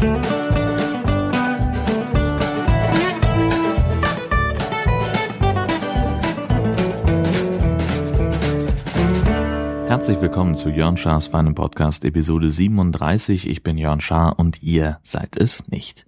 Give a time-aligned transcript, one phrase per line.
[0.00, 0.16] Herzlich
[10.22, 13.46] willkommen zu Jörn Schars Feinem Podcast Episode 37.
[13.46, 16.06] Ich bin Jörn Schaar und ihr seid es nicht.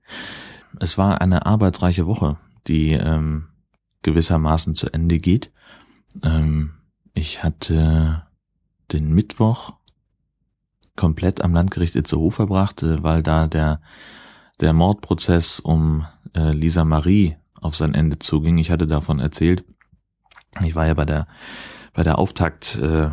[0.80, 2.38] Es war eine arbeitsreiche Woche,
[2.68, 3.48] die ähm,
[4.00, 5.52] gewissermaßen zu Ende geht.
[6.22, 6.70] Ähm,
[7.12, 8.22] ich hatte
[8.90, 9.74] den Mittwoch
[10.96, 13.80] komplett am Landgericht Itzehoe verbracht, äh, weil da der,
[14.60, 18.58] der Mordprozess um äh, Lisa Marie auf sein Ende zuging.
[18.58, 19.64] Ich hatte davon erzählt.
[20.64, 21.26] Ich war ja bei der
[21.94, 23.10] bei der Auftakt äh,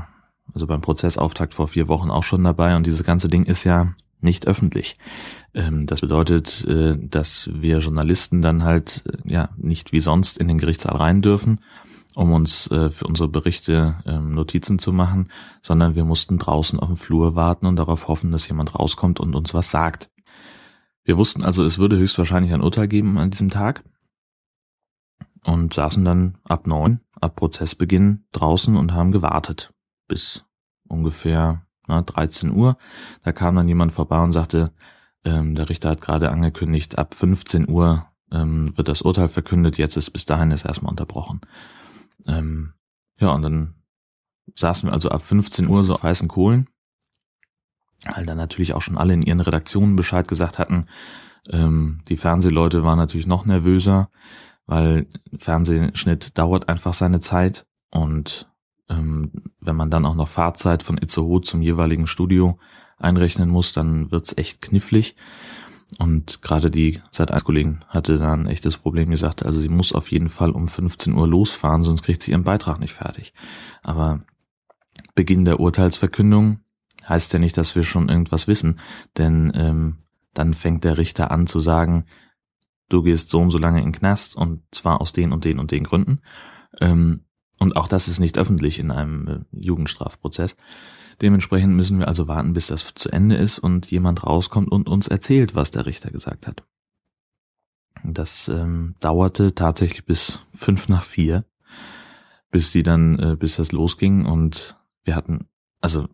[0.54, 3.94] also beim Prozessauftakt vor vier Wochen auch schon dabei und dieses ganze Ding ist ja
[4.22, 4.98] nicht öffentlich.
[5.54, 10.48] Ähm, das bedeutet, äh, dass wir Journalisten dann halt äh, ja nicht wie sonst in
[10.48, 11.62] den Gerichtssaal rein dürfen,
[12.16, 15.30] um uns äh, für unsere Berichte ähm, Notizen zu machen,
[15.62, 19.36] sondern wir mussten draußen auf dem Flur warten und darauf hoffen, dass jemand rauskommt und
[19.36, 20.10] uns was sagt.
[21.04, 23.84] Wir wussten also, es würde höchstwahrscheinlich ein Urteil geben an diesem Tag
[25.44, 29.74] und saßen dann ab neun, ab Prozessbeginn draußen und haben gewartet
[30.08, 30.46] bis
[30.88, 32.78] ungefähr na, 13 Uhr.
[33.24, 34.72] Da kam dann jemand vorbei und sagte,
[35.24, 39.98] ähm, der Richter hat gerade angekündigt, ab 15 Uhr ähm, wird das Urteil verkündet, jetzt
[39.98, 41.42] ist bis dahin ist erstmal unterbrochen.
[42.28, 42.74] Ähm,
[43.20, 43.76] ja, und dann
[44.56, 46.68] saßen wir also ab 15 Uhr so auf heißen Kohlen,
[48.14, 50.88] weil dann natürlich auch schon alle in ihren Redaktionen Bescheid gesagt hatten.
[51.50, 54.10] Ähm, die Fernsehleute waren natürlich noch nervöser,
[54.66, 58.50] weil Fernsehschnitt dauert einfach seine Zeit und
[58.90, 62.60] ähm, wenn man dann auch noch Fahrzeit von Itzehoe zum jeweiligen Studio
[62.98, 65.16] einrechnen muss, dann wird's echt knifflig.
[65.98, 70.30] Und gerade die Sat1-Kollegin hatte dann ein echtes Problem gesagt, also sie muss auf jeden
[70.30, 73.34] Fall um 15 Uhr losfahren, sonst kriegt sie ihren Beitrag nicht fertig.
[73.82, 74.22] Aber
[75.16, 76.60] Beginn der Urteilsverkündung
[77.08, 78.78] heißt ja nicht, dass wir schon irgendwas wissen,
[79.18, 79.98] denn ähm,
[80.34, 82.06] dann fängt der Richter an zu sagen,
[82.88, 85.60] du gehst so und so lange in den Knast und zwar aus den und den
[85.60, 86.22] und den Gründen.
[86.80, 87.22] Ähm,
[87.60, 90.56] und auch das ist nicht öffentlich in einem äh, Jugendstrafprozess.
[91.22, 95.08] Dementsprechend müssen wir also warten, bis das zu Ende ist und jemand rauskommt und uns
[95.08, 96.64] erzählt, was der Richter gesagt hat.
[98.04, 101.44] Das ähm, dauerte tatsächlich bis fünf nach vier,
[102.52, 105.48] bis die dann, äh, bis das losging und wir hatten,
[105.82, 106.08] also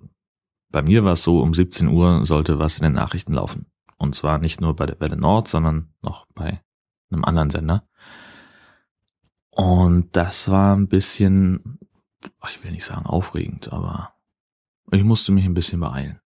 [0.70, 3.68] bei mir war es so, um 17 Uhr sollte was in den Nachrichten laufen.
[3.98, 6.62] Und zwar nicht nur bei der Welle Nord, sondern noch bei
[7.10, 7.88] einem anderen Sender.
[9.52, 11.80] Und das war ein bisschen,
[12.50, 14.15] ich will nicht sagen aufregend, aber
[14.92, 16.20] ich musste mich ein bisschen beeilen.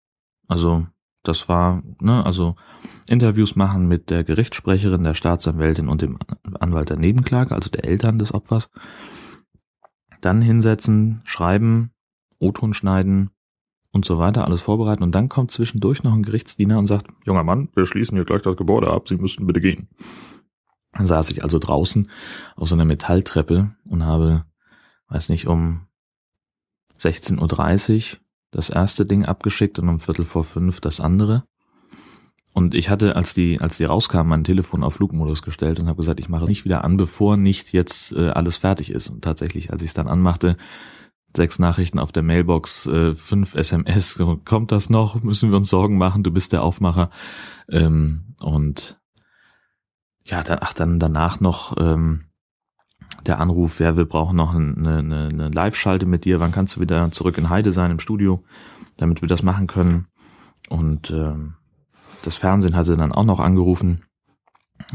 [0.47, 0.87] Also
[1.23, 2.55] das war, ne, also
[3.07, 6.17] Interviews machen mit der Gerichtssprecherin, der Staatsanwältin und dem
[6.59, 8.69] Anwalt der Nebenklage, also der Eltern des Opfers.
[10.21, 11.91] Dann hinsetzen, schreiben,
[12.39, 13.31] O-Ton schneiden
[13.91, 15.03] und so weiter, alles vorbereiten.
[15.03, 18.41] Und dann kommt zwischendurch noch ein Gerichtsdiener und sagt, junger Mann, wir schließen hier gleich
[18.41, 19.89] das Gebäude ab, Sie müssten bitte gehen.
[20.93, 22.09] Dann saß ich also draußen
[22.55, 24.45] auf so einer Metalltreppe und habe,
[25.07, 25.87] weiß nicht, um
[26.99, 28.19] 16.30 Uhr
[28.51, 31.43] das erste Ding abgeschickt und um Viertel vor fünf das andere.
[32.53, 35.97] Und ich hatte, als die, als die rauskamen, mein Telefon auf Flugmodus gestellt und habe
[35.97, 39.09] gesagt, ich mache nicht wieder an, bevor nicht jetzt äh, alles fertig ist.
[39.09, 40.57] Und tatsächlich, als ich es dann anmachte,
[41.35, 45.21] sechs Nachrichten auf der Mailbox, äh, fünf SMS, kommt das noch?
[45.21, 46.23] Müssen wir uns Sorgen machen?
[46.23, 47.11] Du bist der Aufmacher.
[47.69, 48.99] Ähm, und
[50.25, 52.25] ja, dann, ach, dann danach noch ähm,
[53.25, 56.81] der Anruf, ja, wir brauchen noch eine, eine, eine Live-Schalte mit dir, wann kannst du
[56.81, 58.43] wieder zurück in Heide sein im Studio,
[58.97, 60.05] damit wir das machen können.
[60.69, 61.55] Und ähm,
[62.23, 64.03] das Fernsehen hatte dann auch noch angerufen.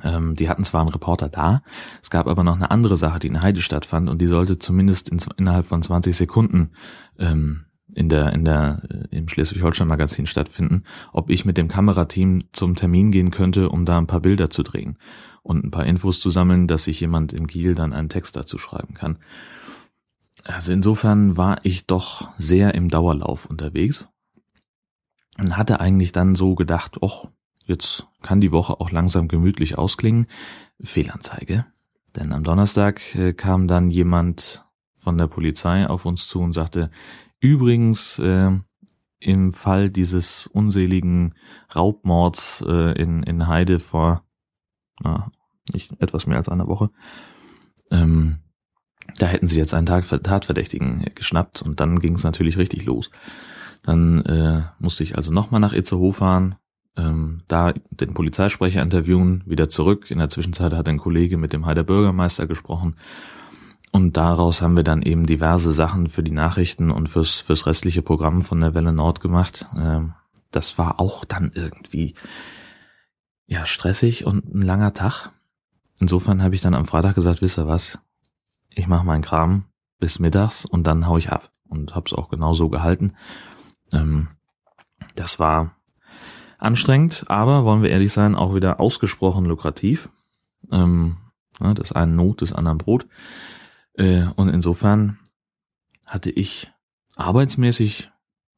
[0.03, 1.63] Ähm, die hatten zwar einen Reporter da,
[2.03, 5.11] es gab aber noch eine andere Sache, die in Heide stattfand und die sollte zumindest
[5.11, 6.71] in, innerhalb von 20 Sekunden
[7.19, 10.83] ähm, in der, in der, äh, im Schleswig-Holstein-Magazin stattfinden,
[11.13, 14.63] ob ich mit dem Kamerateam zum Termin gehen könnte, um da ein paar Bilder zu
[14.63, 14.99] drehen
[15.45, 18.59] und ein paar Infos zu sammeln, dass sich jemand in Kiel dann einen Text dazu
[18.59, 19.19] schreiben kann.
[20.43, 24.09] Also insofern war ich doch sehr im Dauerlauf unterwegs
[25.39, 27.29] und hatte eigentlich dann so gedacht, och,
[27.65, 30.27] jetzt kann die Woche auch langsam gemütlich ausklingen.
[30.83, 31.67] Fehlanzeige.
[32.17, 34.65] Denn am Donnerstag äh, kam dann jemand
[34.97, 36.91] von der Polizei auf uns zu und sagte,
[37.41, 38.53] Übrigens, äh,
[39.21, 41.35] im Fall dieses unseligen
[41.75, 44.25] Raubmords äh, in, in Heide vor
[45.03, 45.31] na,
[45.73, 46.91] nicht etwas mehr als einer Woche,
[47.91, 48.39] ähm,
[49.19, 53.11] da hätten sie jetzt einen Tatverdächtigen geschnappt und dann ging es natürlich richtig los.
[53.83, 56.57] Dann äh, musste ich also nochmal nach Itzehoe fahren,
[56.97, 60.11] ähm, da den Polizeisprecher interviewen, wieder zurück.
[60.11, 62.97] In der Zwischenzeit hat ein Kollege mit dem Heider Bürgermeister gesprochen
[63.95, 68.03] und daraus haben wir dann eben diverse Sachen für die Nachrichten und fürs, fürs restliche
[68.03, 69.67] Programm von der Welle Nord gemacht.
[69.79, 70.15] Ähm,
[70.51, 72.17] das war auch dann irgendwie,
[73.47, 75.31] ja, stressig und ein langer Tag.
[76.01, 77.99] Insofern habe ich dann am Freitag gesagt, wisst ihr was,
[78.71, 79.65] ich mache meinen Kram
[79.99, 81.51] bis mittags und dann hau ich ab.
[81.69, 83.15] Und habe es auch genau so gehalten.
[83.93, 84.29] Ähm,
[85.15, 85.77] das war
[86.59, 90.09] anstrengend, aber wollen wir ehrlich sein, auch wieder ausgesprochen lukrativ.
[90.71, 91.17] Ähm,
[91.61, 93.07] ja, das eine Not, das andere Brot.
[93.95, 95.19] Äh, und insofern
[96.07, 96.73] hatte ich
[97.17, 98.11] arbeitsmäßig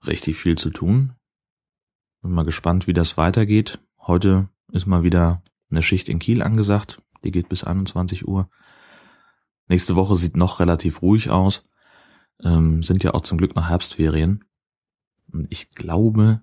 [0.06, 1.12] richtig viel zu tun.
[2.22, 3.78] Bin mal gespannt, wie das weitergeht.
[3.98, 7.02] Heute ist mal wieder eine Schicht in Kiel angesagt.
[7.26, 8.49] Die geht bis 21 Uhr.
[9.67, 11.64] Nächste Woche sieht noch relativ ruhig aus.
[12.43, 14.44] Ähm, sind ja auch zum Glück noch Herbstferien.
[15.32, 16.43] Und ich glaube,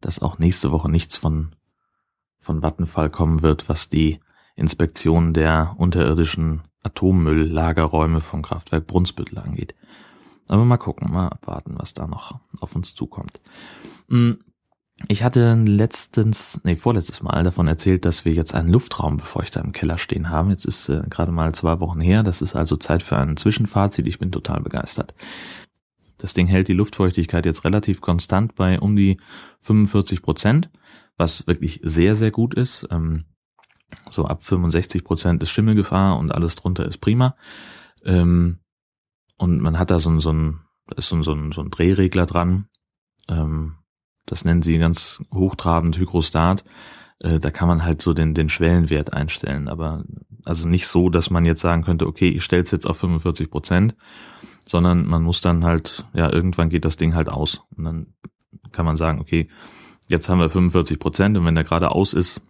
[0.00, 1.54] dass auch nächste Woche nichts von,
[2.38, 4.20] von Vattenfall kommen wird, was die
[4.56, 9.74] Inspektion der unterirdischen Atommülllagerräume vom Kraftwerk Brunsbüttel angeht.
[10.46, 13.40] Aber mal gucken, mal abwarten, was da noch auf uns zukommt.
[14.08, 14.42] Hm,
[15.06, 19.96] ich hatte letztens, nee, vorletztes Mal davon erzählt, dass wir jetzt einen Luftraumbefeuchter im Keller
[19.96, 20.50] stehen haben.
[20.50, 22.24] Jetzt ist äh, gerade mal zwei Wochen her.
[22.24, 24.06] Das ist also Zeit für ein Zwischenfazit.
[24.08, 25.14] Ich bin total begeistert.
[26.18, 29.18] Das Ding hält die Luftfeuchtigkeit jetzt relativ konstant bei um die
[29.60, 30.68] 45 Prozent,
[31.16, 32.88] was wirklich sehr, sehr gut ist.
[32.90, 33.24] Ähm,
[34.10, 37.36] so ab 65 Prozent ist Schimmelgefahr und alles drunter ist prima.
[38.04, 38.58] Ähm,
[39.36, 40.60] und man hat da so, so ein,
[40.96, 42.66] so, so, ein, so ein Drehregler dran.
[43.28, 43.76] Ähm,
[44.30, 46.64] das nennen sie ganz hochtrabend Hygrostat.
[47.20, 49.68] Äh, da kann man halt so den, den Schwellenwert einstellen.
[49.68, 50.04] Aber
[50.44, 53.50] also nicht so, dass man jetzt sagen könnte, okay, ich stelle es jetzt auf 45
[53.50, 53.96] Prozent,
[54.66, 57.62] sondern man muss dann halt, ja, irgendwann geht das Ding halt aus.
[57.76, 58.06] Und dann
[58.72, 59.48] kann man sagen, okay,
[60.08, 62.40] jetzt haben wir 45 Prozent und wenn der gerade aus ist,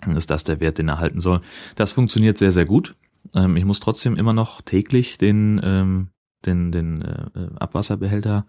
[0.00, 1.42] dann ist das der Wert, den er halten soll.
[1.76, 2.96] Das funktioniert sehr, sehr gut.
[3.34, 6.08] Ähm, ich muss trotzdem immer noch täglich den, ähm,
[6.46, 8.46] den, den äh, Abwasserbehälter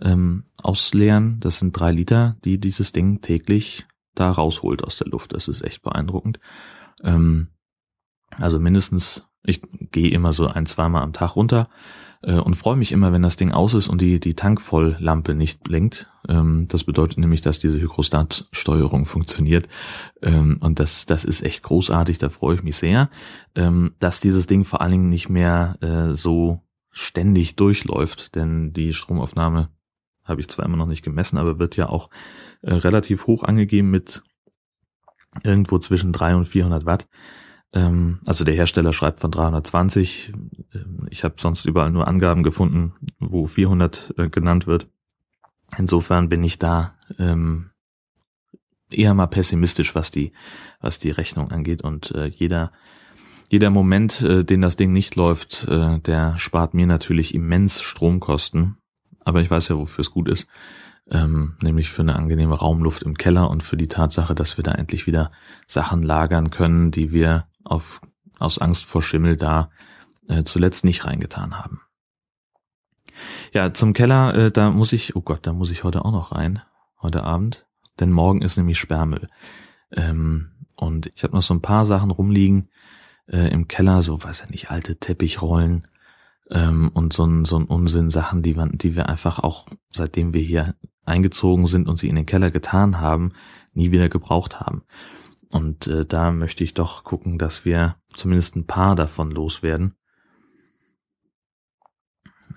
[0.00, 1.38] ähm, ausleeren.
[1.40, 5.32] Das sind drei Liter, die dieses Ding täglich da rausholt aus der Luft.
[5.32, 6.40] Das ist echt beeindruckend.
[7.02, 7.48] Ähm,
[8.38, 9.62] also mindestens, ich
[9.92, 11.68] gehe immer so ein, zweimal am Tag runter
[12.22, 15.62] äh, und freue mich immer, wenn das Ding aus ist und die, die Tankvolllampe nicht
[15.62, 16.10] blinkt.
[16.28, 19.68] Ähm, das bedeutet nämlich, dass diese Hygrostat-Steuerung funktioniert.
[20.22, 23.10] Ähm, und das, das ist echt großartig, da freue ich mich sehr.
[23.54, 28.92] Ähm, dass dieses Ding vor allen Dingen nicht mehr äh, so ständig durchläuft, denn die
[28.92, 29.68] Stromaufnahme
[30.24, 32.10] habe ich zwar immer noch nicht gemessen, aber wird ja auch
[32.62, 34.22] äh, relativ hoch angegeben mit
[35.42, 37.08] irgendwo zwischen 3 und 400 Watt.
[37.72, 40.32] Ähm, also der Hersteller schreibt von 320.
[40.74, 44.88] Ähm, ich habe sonst überall nur Angaben gefunden, wo 400 äh, genannt wird.
[45.76, 47.70] Insofern bin ich da ähm,
[48.90, 50.32] eher mal pessimistisch, was die,
[50.80, 51.82] was die Rechnung angeht.
[51.82, 52.70] Und äh, jeder,
[53.48, 58.76] jeder Moment, äh, den das Ding nicht läuft, äh, der spart mir natürlich immens Stromkosten.
[59.24, 60.46] Aber ich weiß ja, wofür es gut ist.
[61.10, 64.72] Ähm, nämlich für eine angenehme Raumluft im Keller und für die Tatsache, dass wir da
[64.72, 65.30] endlich wieder
[65.66, 68.00] Sachen lagern können, die wir auf,
[68.38, 69.70] aus Angst vor Schimmel da
[70.28, 71.82] äh, zuletzt nicht reingetan haben.
[73.52, 76.32] Ja, zum Keller, äh, da muss ich, oh Gott, da muss ich heute auch noch
[76.32, 76.62] rein,
[77.00, 77.66] heute Abend,
[78.00, 79.28] denn morgen ist nämlich Sperrmüll.
[79.92, 82.70] Ähm, und ich habe noch so ein paar Sachen rumliegen
[83.26, 85.86] äh, im Keller, so weiß ja nicht, alte Teppichrollen
[86.50, 90.34] ähm, und so ein, so ein Unsinn, Sachen, die wir, die wir einfach auch, seitdem
[90.34, 90.74] wir hier
[91.04, 93.32] eingezogen sind und sie in den Keller getan haben,
[93.72, 94.82] nie wieder gebraucht haben.
[95.50, 99.94] Und äh, da möchte ich doch gucken, dass wir zumindest ein paar davon loswerden.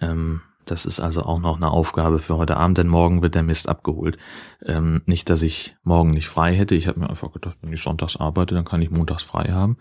[0.01, 3.43] Ähm, das ist also auch noch eine Aufgabe für heute Abend, denn morgen wird der
[3.43, 4.17] Mist abgeholt.
[4.65, 6.75] Ähm, nicht, dass ich morgen nicht frei hätte.
[6.75, 9.77] Ich habe mir einfach gedacht, wenn ich sonntags arbeite, dann kann ich montags frei haben.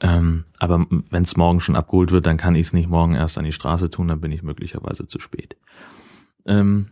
[0.00, 3.38] Ähm, aber wenn es morgen schon abgeholt wird, dann kann ich es nicht morgen erst
[3.38, 5.56] an die Straße tun, dann bin ich möglicherweise zu spät.
[6.44, 6.88] Ähm,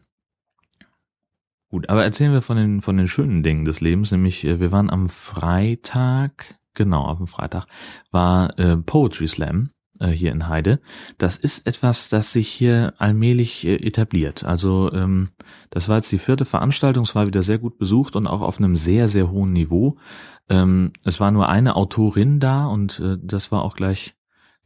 [1.74, 4.70] Gut, aber erzählen wir von den, von den schönen Dingen des Lebens, nämlich äh, wir
[4.70, 7.66] waren am Freitag, genau, am Freitag
[8.12, 9.70] war äh, Poetry Slam
[10.00, 10.80] äh, hier in Heide.
[11.18, 14.44] Das ist etwas, das sich hier allmählich äh, etabliert.
[14.44, 15.30] Also ähm,
[15.70, 18.58] das war jetzt die vierte Veranstaltung, es war wieder sehr gut besucht und auch auf
[18.58, 19.96] einem sehr, sehr hohen Niveau.
[20.48, 24.14] Ähm, es war nur eine Autorin da und äh, das war auch gleich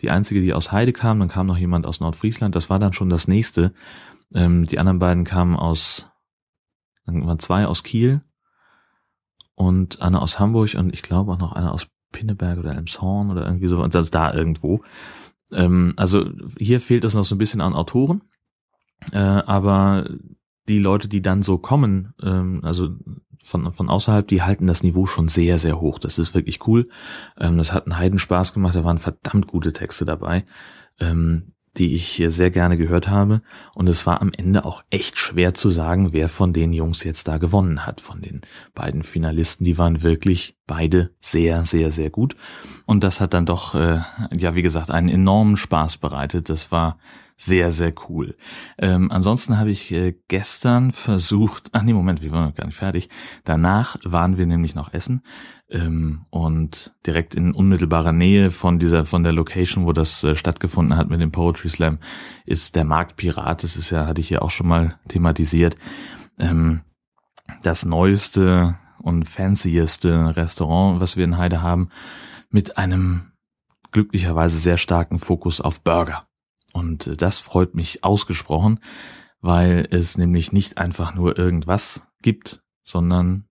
[0.01, 1.19] die einzige, die aus Heide kam.
[1.19, 2.55] Dann kam noch jemand aus Nordfriesland.
[2.55, 3.73] Das war dann schon das nächste.
[4.35, 6.07] Ähm, die anderen beiden kamen aus
[7.09, 8.21] dann waren zwei aus Kiel
[9.55, 13.47] und eine aus Hamburg und ich glaube auch noch eine aus Pinneberg oder Elmshorn oder
[13.47, 14.83] irgendwie so, ist da irgendwo.
[15.53, 18.23] Ähm, also hier fehlt es noch so ein bisschen an Autoren,
[19.13, 20.09] äh, aber
[20.69, 22.91] die Leute, die dann so kommen, ähm, also
[23.43, 25.99] von, von außerhalb, die halten das Niveau schon sehr, sehr hoch.
[25.99, 26.89] Das ist wirklich cool.
[27.39, 30.45] Ähm, das hat einen Heidenspaß gemacht, da waren verdammt gute Texte dabei.
[31.01, 33.43] Ähm, die ich sehr gerne gehört habe.
[33.75, 37.29] Und es war am Ende auch echt schwer zu sagen, wer von den Jungs jetzt
[37.29, 38.01] da gewonnen hat.
[38.01, 38.41] Von den
[38.75, 42.37] beiden Finalisten, die waren wirklich beide sehr, sehr, sehr gut.
[42.87, 44.01] Und das hat dann doch, äh,
[44.37, 46.49] ja, wie gesagt, einen enormen Spaß bereitet.
[46.51, 46.99] Das war
[47.41, 48.37] sehr, sehr cool.
[48.79, 52.77] Ähm, ansonsten habe ich äh, gestern versucht, ach nee, Moment, wir waren noch gar nicht
[52.77, 53.09] fertig.
[53.45, 55.23] Danach waren wir nämlich noch essen
[55.71, 60.97] ähm, und direkt in unmittelbarer Nähe von dieser, von der Location, wo das äh, stattgefunden
[60.97, 61.99] hat mit dem Poetry Slam,
[62.47, 63.63] ist der Marktpirat.
[63.63, 65.77] Das ist ja, hatte ich hier auch schon mal thematisiert.
[66.39, 66.81] Ähm,
[67.63, 71.89] das neueste und fancieste Restaurant, was wir in Heide haben,
[72.51, 73.33] mit einem
[73.93, 76.27] glücklicherweise sehr starken Fokus auf Burger.
[76.73, 78.81] Und das freut mich ausgesprochen,
[79.41, 83.45] weil es nämlich nicht einfach nur irgendwas gibt, sondern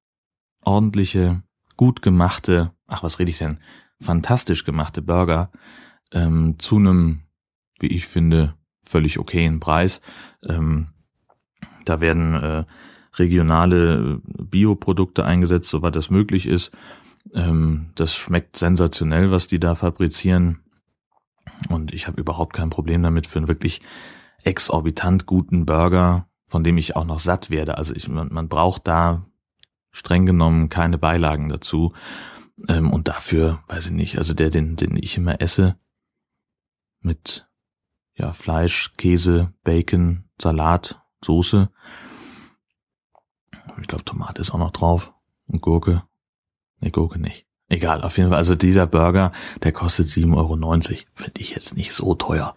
[0.63, 1.41] ordentliche,
[1.77, 3.59] gut gemachte, ach was rede ich denn,
[4.01, 5.51] fantastisch gemachte Burger
[6.11, 7.21] ähm, zu einem,
[7.79, 10.01] wie ich finde, völlig okayen Preis.
[10.43, 10.87] Ähm,
[11.85, 12.65] da werden äh,
[13.15, 16.75] regionale Bioprodukte eingesetzt, soweit das möglich ist.
[17.33, 20.59] Ähm, das schmeckt sensationell, was die da fabrizieren.
[21.69, 23.81] Und ich habe überhaupt kein Problem damit für einen wirklich
[24.43, 27.77] exorbitant guten Burger, von dem ich auch noch satt werde.
[27.77, 29.23] Also ich, man, man braucht da
[29.97, 31.93] streng genommen keine Beilagen dazu.
[32.67, 35.77] Ähm, und dafür, weiß ich nicht, also der, den, den ich immer esse,
[37.01, 37.47] mit
[38.15, 41.69] ja, Fleisch, Käse, Bacon, Salat, Soße.
[43.79, 45.13] Ich glaube, Tomate ist auch noch drauf.
[45.47, 46.03] Und Gurke.
[46.79, 47.45] Nee, Gurke nicht.
[47.69, 48.37] Egal, auf jeden Fall.
[48.37, 49.31] Also dieser Burger,
[49.63, 50.55] der kostet 7,90 Euro.
[51.13, 52.55] Finde ich jetzt nicht so teuer.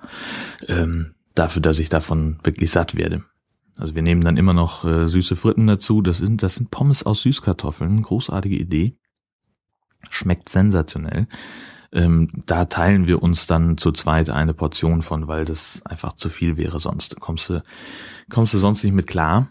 [0.69, 3.25] Ähm, dafür, dass ich davon wirklich satt werde.
[3.81, 6.03] Also wir nehmen dann immer noch äh, süße Fritten dazu.
[6.03, 8.03] Das sind, das sind Pommes aus Süßkartoffeln.
[8.03, 8.97] Großartige Idee.
[10.11, 11.27] Schmeckt sensationell.
[11.93, 16.29] Ähm, da teilen wir uns dann zu zweit eine Portion von, weil das einfach zu
[16.29, 17.19] viel wäre sonst.
[17.21, 17.65] Kommst du,
[18.29, 19.49] kommst du sonst nicht mit klar.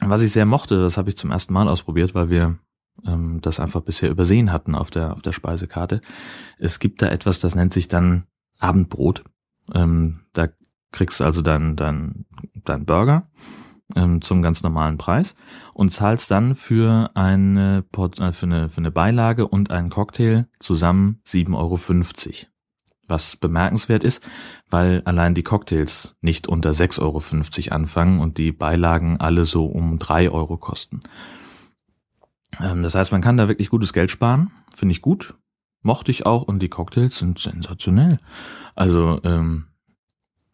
[0.00, 2.58] Was ich sehr mochte, das habe ich zum ersten Mal ausprobiert, weil wir
[3.06, 6.00] ähm, das einfach bisher übersehen hatten auf der, auf der Speisekarte.
[6.58, 8.24] Es gibt da etwas, das nennt sich dann
[8.58, 9.24] Abendbrot.
[9.72, 10.48] Ähm, da
[10.92, 12.26] kriegst du also dann dein,
[12.64, 13.28] dein Burger
[13.96, 15.34] ähm, zum ganz normalen Preis
[15.74, 21.20] und zahlst dann für eine, äh, für eine, für eine Beilage und einen Cocktail zusammen
[21.26, 21.78] 7,50 Euro.
[23.08, 24.22] Was bemerkenswert ist,
[24.68, 29.98] weil allein die Cocktails nicht unter 6,50 Euro anfangen und die Beilagen alle so um
[29.98, 31.00] 3 Euro kosten.
[32.60, 34.50] Ähm, das heißt, man kann da wirklich gutes Geld sparen.
[34.74, 35.34] Finde ich gut.
[35.82, 38.18] Mochte ich auch und die Cocktails sind sensationell.
[38.74, 39.66] Also ähm,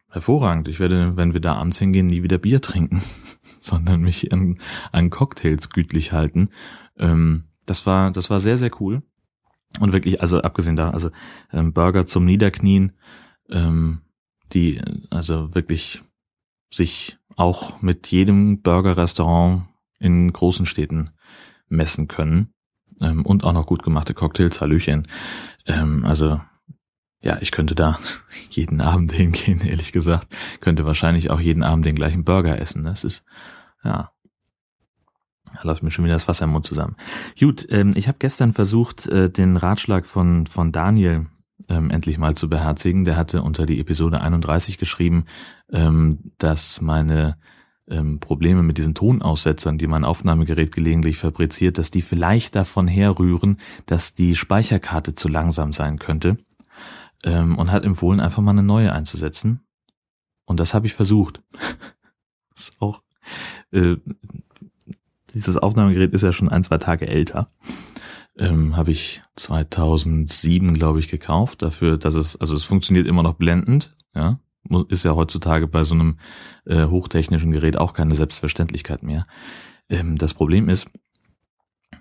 [0.09, 0.67] hervorragend.
[0.67, 3.01] Ich werde, wenn wir da abends hingehen, nie wieder Bier trinken,
[3.59, 4.59] sondern mich an,
[4.91, 6.49] an Cocktails gütlich halten.
[6.97, 9.03] Ähm, das war, das war sehr, sehr cool.
[9.79, 11.09] Und wirklich, also abgesehen da, also
[11.51, 12.93] ähm, Burger zum Niederknien,
[13.49, 14.01] ähm,
[14.53, 16.01] die also wirklich
[16.71, 19.65] sich auch mit jedem Burger-Restaurant
[19.99, 21.11] in großen Städten
[21.67, 22.53] messen können.
[22.99, 25.07] Ähm, und auch noch gut gemachte Cocktails, Hallöchen.
[25.65, 26.39] Ähm, also
[27.27, 27.99] ja, ich könnte da
[28.49, 30.33] jeden Abend hingehen, ehrlich gesagt.
[30.61, 32.85] Könnte wahrscheinlich auch jeden Abend den gleichen Burger essen.
[32.85, 33.23] Das ist,
[33.83, 34.11] ja.
[35.53, 36.95] Da läuft mir schon wieder das Wasser im Mund zusammen.
[37.39, 41.27] Gut, ähm, ich habe gestern versucht, äh, den Ratschlag von, von Daniel
[41.67, 43.05] ähm, endlich mal zu beherzigen.
[43.05, 45.25] Der hatte unter die Episode 31 geschrieben,
[45.71, 47.37] ähm, dass meine
[47.89, 53.57] ähm, Probleme mit diesen Tonaussetzern, die mein Aufnahmegerät gelegentlich fabriziert, dass die vielleicht davon herrühren,
[53.85, 56.37] dass die Speicherkarte zu langsam sein könnte
[57.23, 59.61] ähm, und hat empfohlen, einfach mal eine neue einzusetzen.
[60.45, 61.41] Und das habe ich versucht.
[62.55, 63.01] ist auch
[63.71, 63.97] äh,
[65.33, 67.51] dieses Aufnahmegerät ist ja schon ein, zwei Tage älter.
[68.37, 71.61] Ähm, habe ich 2007, glaube ich, gekauft.
[71.61, 74.39] Dafür, dass es, also es funktioniert immer noch blendend, ja,
[74.89, 76.17] ist ja heutzutage bei so einem
[76.65, 79.25] äh, hochtechnischen Gerät auch keine Selbstverständlichkeit mehr.
[79.89, 80.89] Ähm, das Problem ist,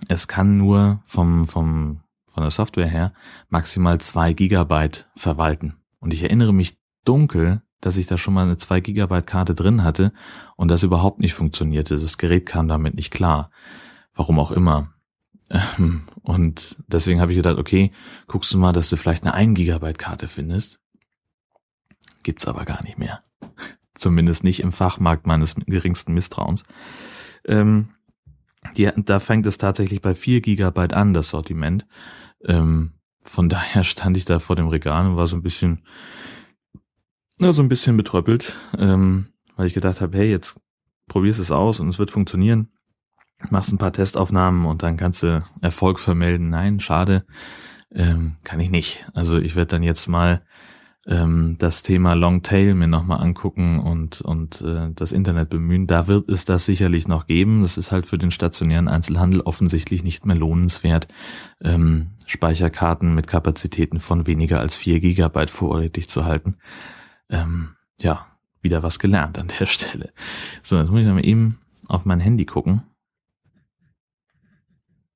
[0.09, 2.01] es kann nur vom, vom,
[2.37, 3.15] von der Software her
[3.49, 5.77] maximal zwei Gigabyte verwalten.
[6.01, 6.77] Und ich erinnere mich
[7.07, 10.13] dunkel, dass ich da schon mal eine zwei Gigabyte Karte drin hatte
[10.57, 11.97] und das überhaupt nicht funktionierte.
[11.97, 13.51] Das Gerät kam damit nicht klar.
[14.15, 14.93] Warum auch immer.
[15.49, 17.91] Ähm, und deswegen habe ich gedacht, okay,
[18.27, 20.79] guckst du mal, dass du vielleicht eine 1 Gigabyte Karte findest
[22.27, 23.23] gibt's aber gar nicht mehr.
[23.95, 26.65] Zumindest nicht im Fachmarkt meines geringsten Misstrauens.
[27.47, 27.89] Ähm,
[28.77, 31.87] die, da fängt es tatsächlich bei 4 Gigabyte an, das Sortiment.
[32.45, 35.85] Ähm, von daher stand ich da vor dem Regal und war so ein bisschen,
[37.39, 39.27] na, so ein bisschen betröppelt, ähm,
[39.57, 40.61] weil ich gedacht habe, hey, jetzt
[41.09, 42.69] probierst es aus und es wird funktionieren.
[43.51, 46.49] Machst ein paar Testaufnahmen und dann kannst du Erfolg vermelden.
[46.49, 47.27] Nein, schade,
[47.93, 49.07] ähm, kann ich nicht.
[49.13, 50.43] Also ich werde dann jetzt mal
[51.07, 55.87] ähm, das Thema Longtail mir nochmal angucken und, und äh, das Internet bemühen.
[55.87, 57.63] Da wird es das sicherlich noch geben.
[57.63, 61.07] Das ist halt für den stationären Einzelhandel offensichtlich nicht mehr lohnenswert,
[61.63, 66.57] ähm, Speicherkarten mit Kapazitäten von weniger als vier Gigabyte vorrätig zu halten.
[67.31, 68.27] Ähm, ja,
[68.61, 70.13] wieder was gelernt an der Stelle.
[70.63, 71.59] So, jetzt muss ich mal eben
[71.89, 72.83] auf mein Handy gucken.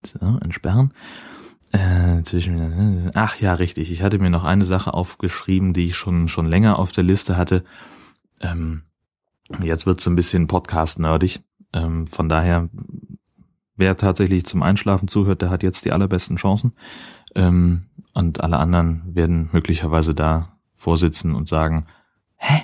[0.06, 0.94] So, entsperren.
[1.72, 3.92] Äh, zwischen, ach ja, richtig.
[3.92, 7.36] Ich hatte mir noch eine Sache aufgeschrieben, die ich schon, schon länger auf der Liste
[7.36, 7.64] hatte.
[8.40, 8.82] Ähm,
[9.62, 11.40] jetzt wird es ein bisschen podcast-nerdig.
[11.72, 12.68] Ähm, von daher,
[13.76, 16.72] wer tatsächlich zum Einschlafen zuhört, der hat jetzt die allerbesten Chancen.
[17.36, 21.86] Ähm, und alle anderen werden möglicherweise da vorsitzen und sagen,
[22.36, 22.62] hä?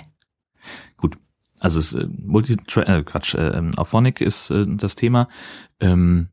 [0.97, 1.17] Gut.
[1.59, 5.29] Also es äh, Multi äh, Quatsch, äh, Auphonic ist äh, das Thema.
[5.79, 6.27] Ähm,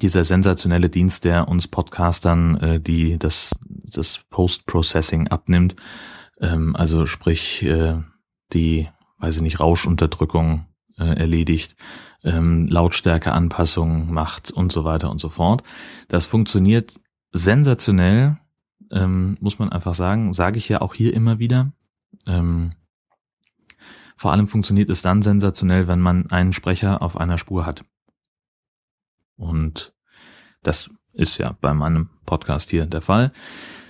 [0.00, 5.76] dieser sensationelle Dienst, der uns Podcastern äh, die das das Post-Processing abnimmt,
[6.40, 8.00] ähm, also sprich äh,
[8.52, 10.66] die, weiß ich nicht, Rauschunterdrückung
[10.98, 11.76] äh, erledigt,
[12.24, 15.62] ähm, Lautstärkeanpassungen macht und so weiter und so fort.
[16.08, 16.94] Das funktioniert
[17.32, 18.38] sensationell,
[18.90, 21.72] ähm, muss man einfach sagen, sage ich ja auch hier immer wieder.
[22.26, 22.72] Ähm,
[24.16, 27.84] vor allem funktioniert es dann sensationell, wenn man einen Sprecher auf einer Spur hat.
[29.36, 29.94] Und
[30.62, 33.32] das ist ja bei meinem Podcast hier der Fall.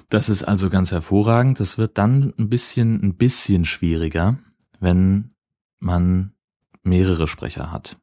[0.08, 1.60] Das ist also ganz hervorragend.
[1.60, 4.38] Das wird dann ein bisschen, ein bisschen schwieriger,
[4.80, 5.34] wenn
[5.78, 6.34] man
[6.82, 7.98] mehrere Sprecher hat.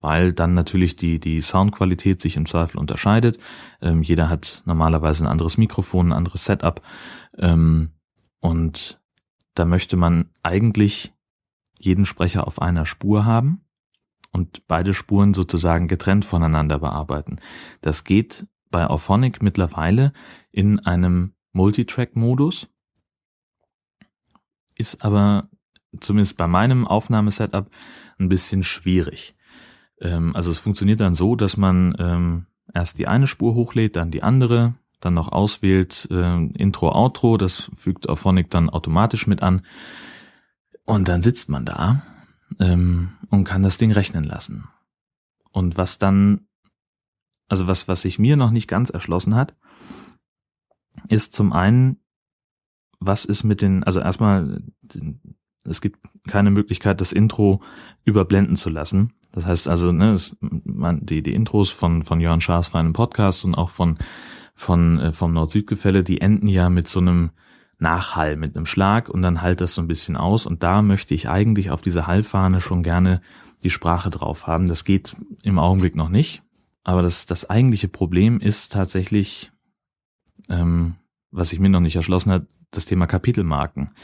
[0.00, 3.38] Weil dann natürlich die, die Soundqualität sich im Zweifel unterscheidet.
[3.80, 6.82] Ähm, jeder hat normalerweise ein anderes Mikrofon, ein anderes Setup.
[7.38, 7.90] Ähm,
[8.40, 9.00] und
[9.54, 11.12] da möchte man eigentlich
[11.80, 13.63] jeden Sprecher auf einer Spur haben
[14.34, 17.38] und beide Spuren sozusagen getrennt voneinander bearbeiten.
[17.80, 20.12] Das geht bei Auphonic mittlerweile
[20.50, 22.68] in einem Multitrack-Modus,
[24.76, 25.48] ist aber
[26.00, 27.70] zumindest bei meinem Aufnahmesetup
[28.18, 29.36] ein bisschen schwierig.
[30.00, 34.10] Ähm, also es funktioniert dann so, dass man ähm, erst die eine Spur hochlädt, dann
[34.10, 39.62] die andere, dann noch auswählt äh, Intro, Outro, das fügt Auphonic dann automatisch mit an.
[40.84, 42.02] Und dann sitzt man da
[42.58, 44.68] ähm, und kann das Ding rechnen lassen.
[45.50, 46.46] Und was dann,
[47.48, 49.54] also was, was sich mir noch nicht ganz erschlossen hat,
[51.08, 51.98] ist zum einen,
[53.00, 54.62] was ist mit den, also erstmal,
[55.64, 57.62] es gibt keine Möglichkeit, das Intro
[58.04, 59.12] überblenden zu lassen.
[59.32, 62.92] Das heißt also, ne, es, man, die, die Intros von, von Jörn Schaas für einen
[62.92, 63.98] Podcast und auch von,
[64.54, 67.30] von, äh, vom Nord-Süd-Gefälle, die enden ja mit so einem,
[67.78, 70.46] Nachhall mit einem Schlag und dann halt das so ein bisschen aus.
[70.46, 73.20] Und da möchte ich eigentlich auf diese Hallfahne schon gerne
[73.62, 74.68] die Sprache drauf haben.
[74.68, 76.42] Das geht im Augenblick noch nicht.
[76.84, 79.50] Aber das, das eigentliche Problem ist tatsächlich,
[80.48, 80.96] ähm,
[81.30, 83.94] was sich mir noch nicht erschlossen hat, das Thema Kapitelmarken.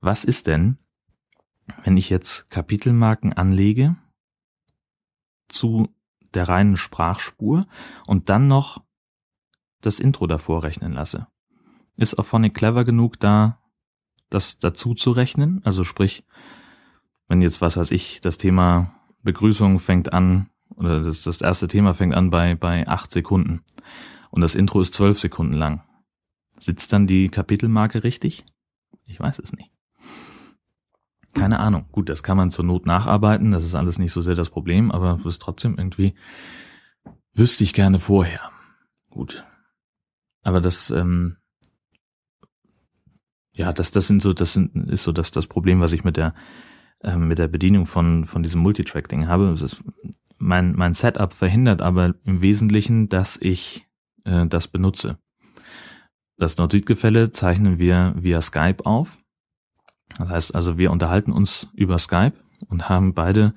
[0.00, 0.78] Was ist denn,
[1.82, 3.96] wenn ich jetzt Kapitelmarken anlege
[5.48, 5.88] zu
[6.34, 7.66] der reinen Sprachspur
[8.06, 8.84] und dann noch
[9.80, 11.26] das Intro davor rechnen lasse?
[11.96, 13.58] Ist Auphonic clever genug, da
[14.28, 15.60] das dazu zu rechnen?
[15.64, 16.24] Also sprich,
[17.28, 21.94] wenn jetzt, was weiß ich, das Thema Begrüßung fängt an, oder das, das erste Thema
[21.94, 23.62] fängt an bei, bei acht Sekunden
[24.30, 25.82] und das Intro ist zwölf Sekunden lang.
[26.58, 28.44] Sitzt dann die Kapitelmarke richtig?
[29.04, 29.70] Ich weiß es nicht.
[31.34, 31.86] Keine Ahnung.
[31.92, 34.90] Gut, das kann man zur Not nacharbeiten, das ist alles nicht so sehr das Problem,
[34.90, 36.14] aber es ist trotzdem irgendwie,
[37.34, 38.40] wüsste ich gerne vorher.
[39.10, 39.44] Gut.
[40.42, 41.36] Aber das, ähm,
[43.56, 46.16] ja, das, das sind so, das sind, ist so das, das Problem, was ich mit
[46.16, 46.34] der,
[47.00, 49.52] äh, mit der Bedienung von, von diesem Multitrack-Ding habe.
[49.52, 49.82] Ist,
[50.38, 53.86] mein, mein Setup verhindert aber im Wesentlichen, dass ich
[54.24, 55.18] äh, das benutze.
[56.36, 59.18] Das Nord-Süd-Gefälle zeichnen wir via Skype auf.
[60.18, 62.34] Das heißt also, wir unterhalten uns über Skype
[62.68, 63.54] und haben beide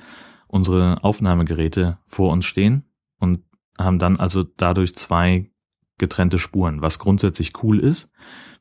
[0.47, 2.85] unsere Aufnahmegeräte vor uns stehen
[3.19, 3.43] und
[3.77, 5.51] haben dann also dadurch zwei
[5.99, 8.09] getrennte Spuren, was grundsätzlich cool ist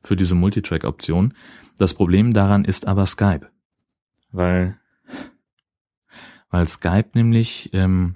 [0.03, 1.33] für diese Multitrack-Option.
[1.77, 3.49] Das Problem daran ist aber Skype,
[4.31, 4.77] weil
[6.51, 8.15] weil Skype nämlich ähm,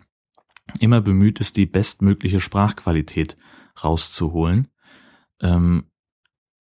[0.79, 3.37] immer bemüht ist, die bestmögliche Sprachqualität
[3.83, 4.67] rauszuholen.
[5.41, 5.85] Ähm,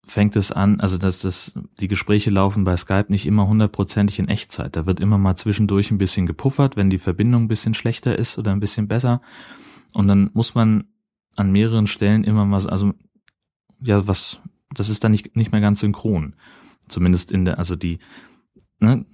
[0.04, 4.28] fängt es an, also dass das, die Gespräche laufen bei Skype nicht immer hundertprozentig in
[4.28, 4.74] Echtzeit.
[4.74, 8.38] Da wird immer mal zwischendurch ein bisschen gepuffert, wenn die Verbindung ein bisschen schlechter ist
[8.38, 9.20] oder ein bisschen besser.
[9.92, 10.84] Und dann muss man
[11.38, 12.94] an mehreren Stellen immer mal, also
[13.80, 14.40] ja, was
[14.74, 16.34] das ist dann nicht, nicht mehr ganz synchron.
[16.88, 17.98] Zumindest in der, also die,
[18.80, 19.06] ne,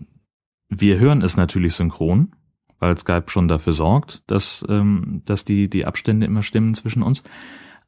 [0.68, 2.34] wir hören es natürlich synchron,
[2.78, 7.22] weil Skype schon dafür sorgt, dass, ähm, dass die, die Abstände immer stimmen zwischen uns.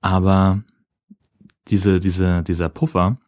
[0.01, 0.63] Aber
[1.69, 3.19] diese, diese, dieser Puffer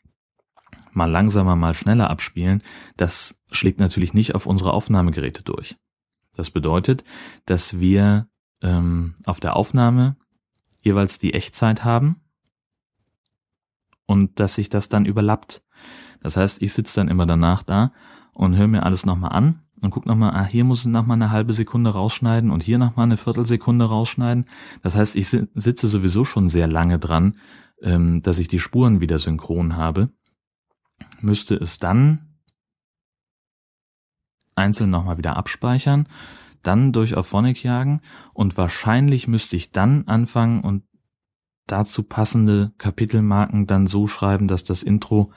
[0.92, 2.62] mal langsamer, mal schneller abspielen,
[2.96, 5.76] das schlägt natürlich nicht auf unsere Aufnahmegeräte durch.
[6.34, 7.04] Das bedeutet,
[7.46, 8.28] dass wir
[8.62, 10.16] ähm, auf der Aufnahme
[10.80, 12.20] jeweils die Echtzeit haben
[14.06, 15.62] und dass sich das dann überlappt.
[16.20, 17.92] Das heißt, ich sitze dann immer danach da
[18.32, 21.30] und höre mir alles nochmal an und guck nochmal, ah, hier muss ich nochmal eine
[21.30, 24.46] halbe Sekunde rausschneiden und hier nochmal eine Viertelsekunde rausschneiden.
[24.82, 27.36] Das heißt, ich sitze sowieso schon sehr lange dran,
[27.82, 30.10] ähm, dass ich die Spuren wieder synchron habe.
[31.20, 32.40] Müsste es dann
[34.56, 36.08] einzeln nochmal wieder abspeichern,
[36.62, 38.00] dann durch Auphonic jagen
[38.34, 40.84] und wahrscheinlich müsste ich dann anfangen und
[41.66, 45.32] dazu passende Kapitelmarken dann so schreiben, dass das Intro,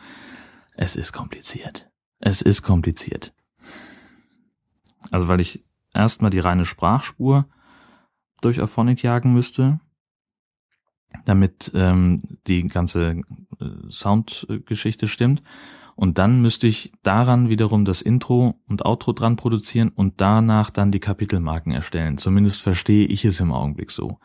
[0.75, 1.89] es ist kompliziert.
[2.19, 3.34] Es ist kompliziert.
[5.10, 7.47] Also weil ich erstmal die reine Sprachspur
[8.41, 9.79] durch Auphonic jagen müsste,
[11.25, 13.21] damit ähm, die ganze
[13.60, 15.43] äh, Soundgeschichte stimmt.
[15.95, 20.91] Und dann müsste ich daran wiederum das Intro und Outro dran produzieren und danach dann
[20.91, 22.17] die Kapitelmarken erstellen.
[22.17, 24.19] Zumindest verstehe ich es im Augenblick so.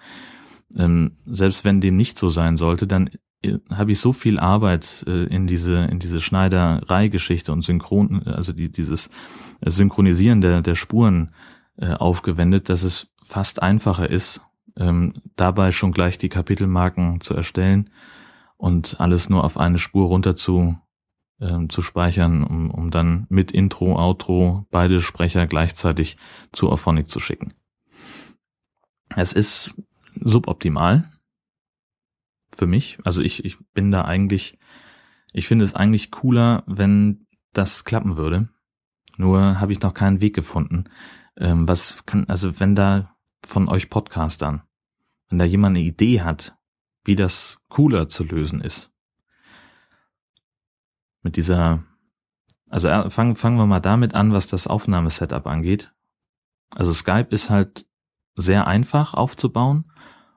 [0.74, 3.10] Ähm, selbst wenn dem nicht so sein sollte, dann
[3.42, 8.52] äh, habe ich so viel Arbeit äh, in diese in diese Schneiderei-Geschichte und Synchron, also
[8.52, 9.10] die, dieses
[9.64, 11.32] Synchronisieren der der Spuren
[11.76, 14.40] äh, aufgewendet, dass es fast einfacher ist,
[14.76, 17.90] ähm, dabei schon gleich die Kapitelmarken zu erstellen
[18.56, 20.78] und alles nur auf eine Spur runter zu
[21.40, 26.16] ähm, zu speichern, um, um dann mit Intro, Outro beide Sprecher gleichzeitig
[26.52, 27.52] zu Auphonic zu schicken.
[29.14, 29.74] Es ist
[30.20, 31.10] suboptimal
[32.52, 32.98] für mich.
[33.04, 34.58] Also ich, ich bin da eigentlich,
[35.32, 38.48] ich finde es eigentlich cooler, wenn das klappen würde.
[39.16, 40.84] Nur habe ich noch keinen Weg gefunden.
[41.36, 44.62] Ähm, was kann, also wenn da von euch Podcastern,
[45.28, 46.56] wenn da jemand eine Idee hat,
[47.04, 48.90] wie das cooler zu lösen ist.
[51.26, 51.82] Mit dieser,
[52.70, 55.92] also äh, fangen, fangen wir mal damit an, was das Aufnahmesetup angeht.
[56.70, 57.84] Also Skype ist halt
[58.36, 59.90] sehr einfach aufzubauen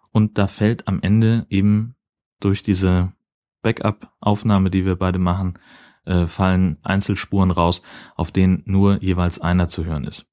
[0.10, 1.96] und da fällt am Ende eben
[2.40, 3.14] durch diese
[3.62, 5.60] Backup-Aufnahme, die wir beide machen,
[6.06, 7.84] äh, fallen Einzelspuren raus,
[8.16, 10.26] auf denen nur jeweils einer zu hören ist.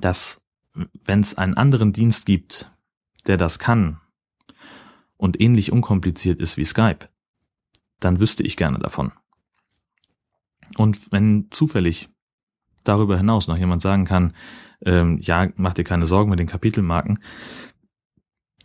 [0.00, 0.42] Das,
[1.04, 2.68] wenn es einen anderen Dienst gibt,
[3.28, 4.00] der das kann
[5.16, 7.10] und ähnlich unkompliziert ist wie Skype,
[8.04, 9.12] dann wüsste ich gerne davon.
[10.76, 12.08] Und wenn zufällig
[12.84, 14.34] darüber hinaus noch jemand sagen kann,
[14.84, 17.18] ähm, ja, mach dir keine Sorgen mit den Kapitelmarken,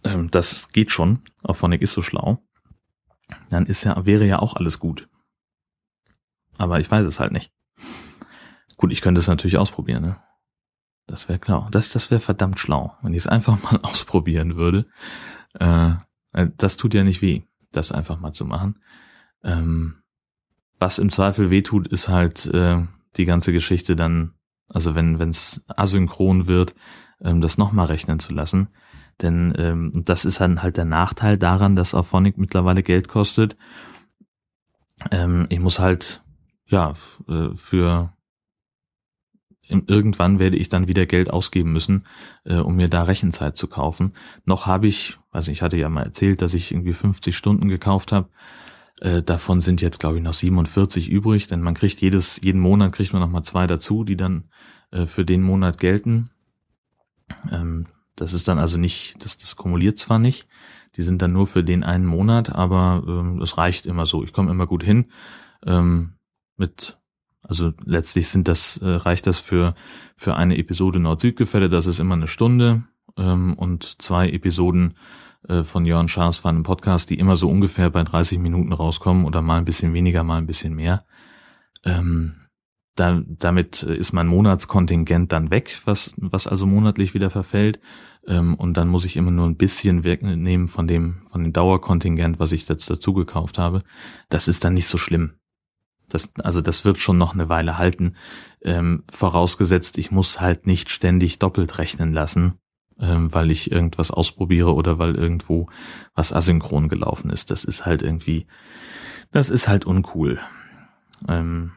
[0.03, 2.39] ähm, das geht schon, auch Phonic ist so schlau,
[3.49, 5.07] dann ist ja, wäre ja auch alles gut.
[6.57, 7.51] Aber ich weiß es halt nicht.
[8.75, 10.21] Gut, ich könnte es natürlich ausprobieren, ne?
[11.05, 11.69] Das wäre klar.
[11.71, 14.87] Das, das wäre verdammt schlau, wenn ich es einfach mal ausprobieren würde.
[15.53, 15.95] Äh,
[16.57, 18.79] das tut ja nicht weh, das einfach mal zu machen.
[19.43, 19.95] Ähm,
[20.79, 22.85] was im Zweifel weh tut, ist halt äh,
[23.17, 24.33] die ganze Geschichte dann,
[24.67, 26.75] also wenn es asynchron wird,
[27.21, 28.69] ähm, das nochmal rechnen zu lassen.
[29.21, 33.57] Denn ähm, das ist dann halt der Nachteil daran, dass Auphonic mittlerweile Geld kostet.
[35.11, 36.23] Ähm, ich muss halt,
[36.67, 36.93] ja,
[37.27, 38.13] äh, für
[39.69, 42.05] irgendwann werde ich dann wieder Geld ausgeben müssen,
[42.43, 44.13] äh, um mir da Rechenzeit zu kaufen.
[44.45, 48.11] Noch habe ich, also ich hatte ja mal erzählt, dass ich irgendwie 50 Stunden gekauft
[48.11, 48.29] habe.
[49.01, 52.91] Äh, davon sind jetzt, glaube ich, noch 47 übrig, denn man kriegt jedes, jeden Monat
[52.91, 54.49] kriegt man noch mal zwei dazu, die dann
[54.91, 56.29] äh, für den Monat gelten.
[57.51, 57.85] Ähm,
[58.15, 60.47] das ist dann also nicht, das, das kumuliert zwar nicht,
[60.97, 64.23] die sind dann nur für den einen Monat, aber ähm, es reicht immer so.
[64.23, 65.05] Ich komme immer gut hin.
[65.65, 66.15] Ähm,
[66.57, 66.97] mit,
[67.41, 69.75] also letztlich sind das, äh, reicht das für,
[70.17, 72.83] für eine Episode Nord-Süd-Gefälle, das ist immer eine Stunde
[73.17, 74.95] ähm, und zwei Episoden
[75.63, 79.41] von Jörn Schaas von einem Podcast, die immer so ungefähr bei 30 Minuten rauskommen oder
[79.41, 81.05] mal ein bisschen weniger, mal ein bisschen mehr.
[81.85, 82.35] Ähm,
[82.95, 87.79] da, damit ist mein Monatskontingent dann weg, was, was also monatlich wieder verfällt.
[88.27, 92.39] Ähm, und dann muss ich immer nur ein bisschen wegnehmen von dem, von dem Dauerkontingent,
[92.39, 93.83] was ich jetzt dazu gekauft habe.
[94.27, 95.35] Das ist dann nicht so schlimm.
[96.09, 98.15] Das, also das wird schon noch eine Weile halten.
[98.61, 102.55] Ähm, vorausgesetzt, ich muss halt nicht ständig doppelt rechnen lassen,
[102.99, 105.67] ähm, weil ich irgendwas ausprobiere oder weil irgendwo
[106.15, 107.51] was asynchron gelaufen ist.
[107.51, 108.47] Das ist halt irgendwie,
[109.31, 110.39] das ist halt uncool.
[111.27, 111.71] Ähm,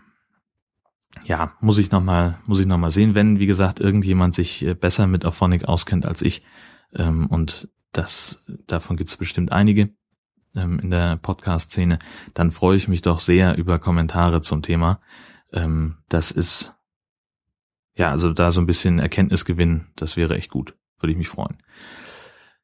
[1.24, 4.74] ja, muss ich nochmal, muss ich noch mal sehen, wenn, wie gesagt, irgendjemand sich äh,
[4.74, 6.42] besser mit Auphonic auskennt als ich.
[6.94, 9.90] Ähm, und das, davon gibt es bestimmt einige
[10.56, 11.98] ähm, in der Podcast-Szene,
[12.34, 15.00] dann freue ich mich doch sehr über Kommentare zum Thema.
[15.52, 16.74] Ähm, das ist,
[17.94, 20.74] ja, also da so ein bisschen Erkenntnisgewinn, das wäre echt gut.
[21.02, 21.58] Würde ich mich freuen.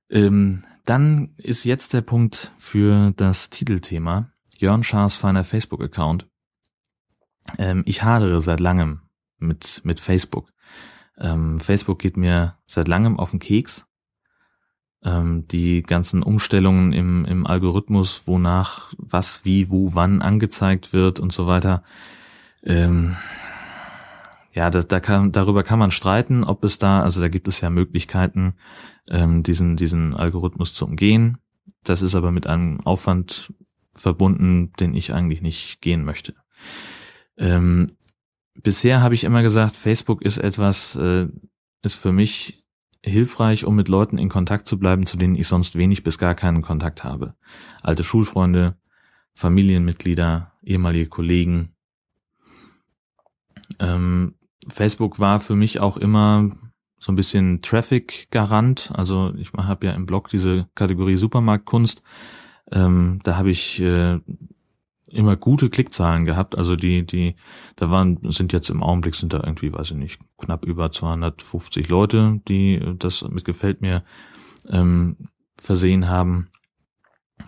[0.08, 4.32] Ähm, dann ist jetzt der Punkt für das Titelthema.
[4.56, 6.26] Jörn Schaas feiner Facebook-Account.
[7.58, 9.02] Ähm, ich hadere seit langem
[9.38, 10.52] mit, mit Facebook.
[11.18, 13.86] Ähm, Facebook geht mir seit langem auf den Keks.
[15.02, 21.32] Ähm, die ganzen Umstellungen im, im Algorithmus, wonach was, wie, wo, wann angezeigt wird und
[21.32, 21.82] so weiter.
[22.62, 23.16] Ähm,
[24.58, 27.60] ja, da, da kann, darüber kann man streiten, ob es da, also da gibt es
[27.60, 28.54] ja Möglichkeiten,
[29.08, 31.38] ähm, diesen, diesen Algorithmus zu umgehen.
[31.84, 33.54] Das ist aber mit einem Aufwand
[33.94, 36.34] verbunden, den ich eigentlich nicht gehen möchte.
[37.36, 37.92] Ähm,
[38.60, 41.28] bisher habe ich immer gesagt, Facebook ist etwas, äh,
[41.82, 42.66] ist für mich
[43.04, 46.34] hilfreich, um mit Leuten in Kontakt zu bleiben, zu denen ich sonst wenig bis gar
[46.34, 47.36] keinen Kontakt habe.
[47.80, 48.76] Alte Schulfreunde,
[49.34, 51.76] Familienmitglieder, ehemalige Kollegen.
[53.78, 54.34] Ähm,
[54.68, 56.50] Facebook war für mich auch immer
[56.98, 58.92] so ein bisschen Traffic-Garant.
[58.94, 62.02] Also ich habe ja im Blog diese Kategorie Supermarktkunst.
[62.70, 64.18] Ähm, da habe ich äh,
[65.10, 66.56] immer gute Klickzahlen gehabt.
[66.56, 67.36] Also die, die,
[67.76, 71.88] da waren, sind jetzt im Augenblick sind da irgendwie, weiß ich nicht, knapp über 250
[71.88, 74.04] Leute, die das mit gefällt mir
[74.68, 75.16] ähm,
[75.60, 76.48] versehen haben.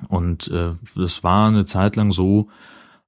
[0.08, 2.48] Und äh, das war eine Zeit lang so,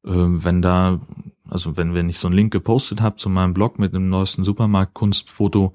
[0.02, 1.00] wenn da,
[1.48, 4.44] also wenn, wenn ich so einen Link gepostet habe zu meinem Blog mit dem neuesten
[4.44, 5.74] Supermarktkunstfoto,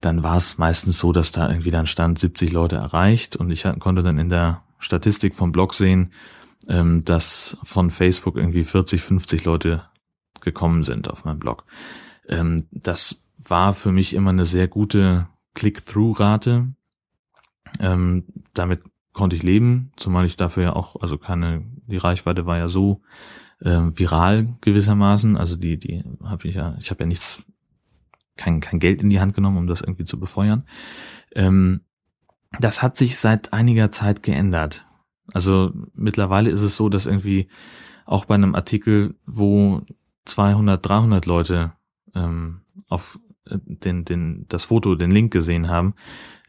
[0.00, 3.66] dann war es meistens so, dass da irgendwie dann stand 70 Leute erreicht und ich
[3.78, 6.12] konnte dann in der Statistik vom Blog sehen,
[6.68, 9.84] ähm, dass von Facebook irgendwie 40, 50 Leute
[10.40, 11.64] gekommen sind auf meinem Blog.
[12.28, 16.68] Ähm, das war für mich immer eine sehr gute Click-Through-Rate.
[17.80, 22.58] Ähm, damit konnte ich leben, zumal ich dafür ja auch, also keine, die Reichweite war
[22.58, 23.00] ja so
[23.60, 25.36] äh, viral gewissermaßen.
[25.36, 27.42] Also die, die habe ich ja, ich habe ja nichts,
[28.36, 30.64] kein, kein Geld in die Hand genommen, um das irgendwie zu befeuern.
[31.34, 31.80] Ähm,
[32.60, 34.84] das hat sich seit einiger Zeit geändert.
[35.32, 37.48] Also mittlerweile ist es so, dass irgendwie
[38.04, 39.82] auch bei einem Artikel, wo
[40.24, 41.72] 200, 300 Leute
[42.14, 45.94] ähm, auf äh, den, den, das Foto, den Link gesehen haben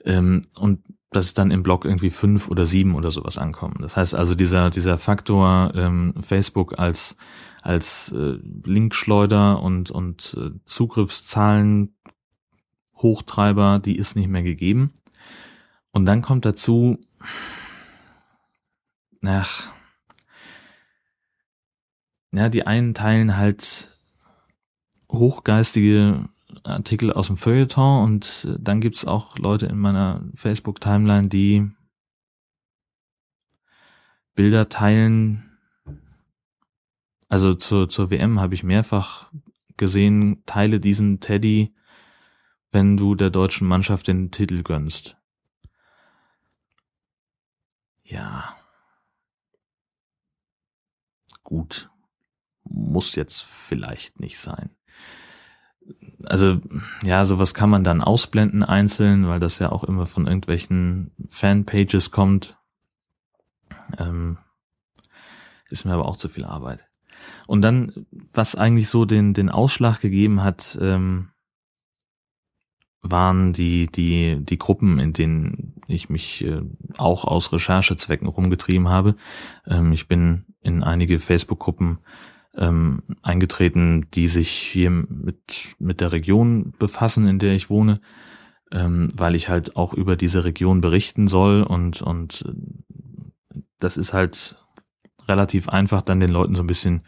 [0.06, 3.78] ähm, und dass dann im Blog irgendwie fünf oder sieben oder sowas ankommen.
[3.80, 7.16] Das heißt also dieser dieser Faktor ähm, Facebook als
[7.62, 11.96] als äh, Linkschleuder und und äh, Zugriffszahlen
[12.98, 14.94] Hochtreiber, die ist nicht mehr gegeben.
[15.92, 17.00] Und dann kommt dazu,
[19.26, 19.68] ach,
[22.32, 23.98] ja, die einen teilen halt
[25.12, 26.28] hochgeistige
[26.64, 31.70] Artikel aus dem Feuilleton und äh, dann gibt's auch Leute in meiner Facebook-Timeline, die
[34.36, 35.58] Bilder teilen.
[37.30, 39.32] Also zur, zur WM habe ich mehrfach
[39.76, 41.74] gesehen, teile diesen Teddy,
[42.72, 45.18] wenn du der deutschen Mannschaft den Titel gönnst.
[48.04, 48.56] Ja,
[51.44, 51.90] gut.
[52.64, 54.77] Muss jetzt vielleicht nicht sein.
[56.26, 56.60] Also,
[57.04, 62.12] ja, sowas kann man dann ausblenden einzeln, weil das ja auch immer von irgendwelchen Fanpages
[62.12, 62.58] kommt.
[63.98, 64.38] Ähm,
[65.70, 66.86] ist mir aber auch zu viel Arbeit.
[67.46, 71.30] Und dann, was eigentlich so den, den Ausschlag gegeben hat, ähm,
[73.02, 76.62] waren die, die, die Gruppen, in denen ich mich äh,
[76.98, 79.16] auch aus Recherchezwecken rumgetrieben habe.
[79.66, 82.00] Ähm, ich bin in einige Facebook-Gruppen
[82.58, 88.02] ähm, eingetreten, die sich hier mit, mit der Region befassen, in der ich wohne,
[88.72, 94.14] ähm, weil ich halt auch über diese Region berichten soll und, und äh, das ist
[94.14, 94.62] halt
[95.28, 97.04] relativ einfach, dann den Leuten so ein bisschen,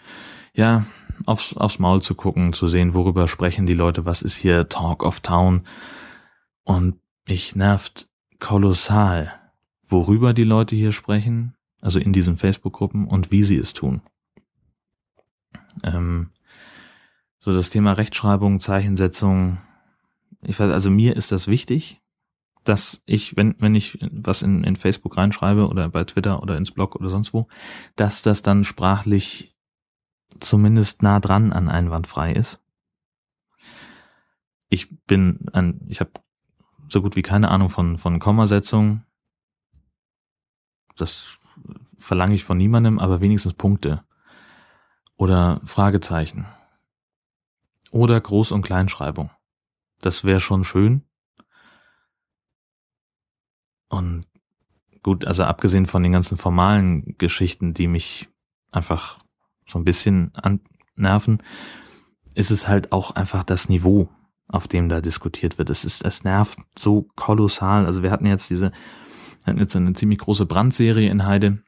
[0.53, 0.85] ja,
[1.25, 5.03] aufs, aufs Maul zu gucken, zu sehen, worüber sprechen die Leute, was ist hier Talk
[5.03, 5.63] of Town.
[6.63, 8.07] Und mich nervt
[8.39, 9.33] kolossal,
[9.87, 14.01] worüber die Leute hier sprechen, also in diesen Facebook-Gruppen und wie sie es tun.
[15.83, 16.29] Ähm,
[17.39, 19.59] so das Thema Rechtschreibung, Zeichensetzung,
[20.41, 22.01] ich weiß, also mir ist das wichtig,
[22.63, 26.71] dass ich, wenn, wenn ich was in, in Facebook reinschreibe oder bei Twitter oder ins
[26.71, 27.47] Blog oder sonst wo,
[27.95, 29.55] dass das dann sprachlich
[30.39, 32.61] zumindest nah dran an einwandfrei ist.
[34.69, 36.11] Ich bin ein, ich habe
[36.89, 39.03] so gut wie keine Ahnung von, von Kommasetzung.
[40.95, 41.39] Das
[41.97, 44.03] verlange ich von niemandem, aber wenigstens Punkte.
[45.19, 46.45] Oder Fragezeichen.
[47.91, 49.29] Oder Groß- und Kleinschreibung.
[49.99, 51.03] Das wäre schon schön.
[53.89, 54.25] Und
[55.03, 58.29] gut, also abgesehen von den ganzen formalen Geschichten, die mich
[58.71, 59.19] einfach
[59.65, 60.31] so ein bisschen
[60.95, 61.43] annerven,
[62.33, 64.07] ist es halt auch einfach das Niveau,
[64.47, 65.69] auf dem da diskutiert wird.
[65.69, 67.85] Es ist, es nervt so kolossal.
[67.85, 68.71] Also wir hatten jetzt diese,
[69.45, 71.61] hatten jetzt eine ziemlich große Brandserie in Heide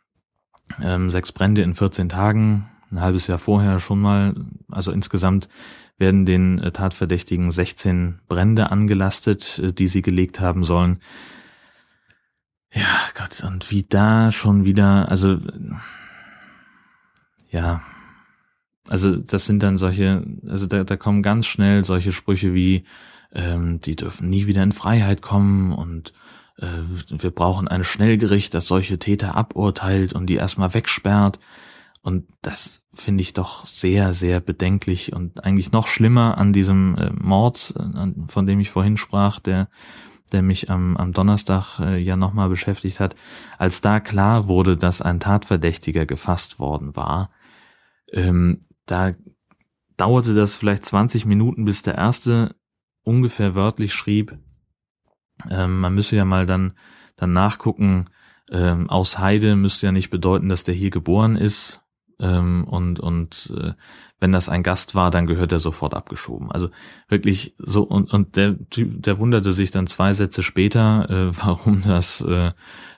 [0.81, 4.35] ähm, sechs Brände in 14 Tagen, ein halbes Jahr vorher schon mal,
[4.69, 5.47] also insgesamt
[5.97, 10.99] werden den äh, Tatverdächtigen 16 Brände angelastet, äh, die sie gelegt haben sollen.
[12.73, 15.37] Ja, Gott, und wie da schon wieder, also
[17.49, 17.81] ja,
[18.87, 22.83] also das sind dann solche, also da, da kommen ganz schnell solche Sprüche wie,
[23.33, 26.13] ähm, die dürfen nie wieder in Freiheit kommen und
[26.57, 26.65] äh,
[27.09, 31.39] wir brauchen ein Schnellgericht, das solche Täter aburteilt und die erstmal wegsperrt.
[32.01, 37.11] Und das finde ich doch sehr, sehr bedenklich und eigentlich noch schlimmer an diesem äh,
[37.11, 39.69] Mord, äh, von dem ich vorhin sprach, der,
[40.31, 43.15] der mich am, am Donnerstag äh, ja nochmal beschäftigt hat,
[43.59, 47.29] als da klar wurde, dass ein Tatverdächtiger gefasst worden war,
[48.11, 49.11] ähm, da
[49.95, 52.55] dauerte das vielleicht 20 Minuten, bis der erste
[53.03, 54.37] ungefähr wörtlich schrieb,
[55.49, 56.73] ähm, man müsse ja mal dann,
[57.15, 58.05] dann nachgucken,
[58.51, 61.80] ähm, aus Heide müsste ja nicht bedeuten, dass der hier geboren ist.
[62.21, 63.73] Ähm, und und äh,
[64.19, 66.51] wenn das ein Gast war, dann gehört er sofort abgeschoben.
[66.51, 66.69] Also
[67.09, 71.81] wirklich so und und der Typ, der wunderte sich dann zwei Sätze später, äh, warum
[71.81, 72.51] das, äh,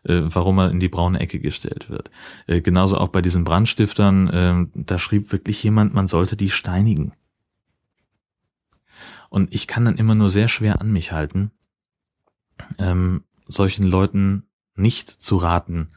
[0.03, 2.11] äh, warum er in die braune Ecke gestellt wird.
[2.47, 7.13] Äh, genauso auch bei diesen Brandstiftern, äh, da schrieb wirklich jemand, man sollte die steinigen.
[9.29, 11.51] Und ich kann dann immer nur sehr schwer an mich halten,
[12.77, 14.43] ähm, solchen Leuten
[14.75, 15.89] nicht zu raten,